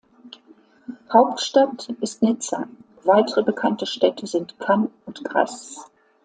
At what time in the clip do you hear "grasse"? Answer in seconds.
5.23-5.79